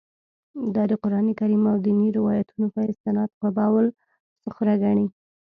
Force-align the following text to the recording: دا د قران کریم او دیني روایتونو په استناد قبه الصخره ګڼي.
دا 0.75 0.83
د 0.91 0.93
قران 1.03 1.27
کریم 1.39 1.63
او 1.71 1.77
دیني 1.85 2.09
روایتونو 2.17 2.65
په 2.75 2.81
استناد 2.91 3.29
قبه 3.41 3.65
الصخره 3.79 4.75
ګڼي. 4.83 5.07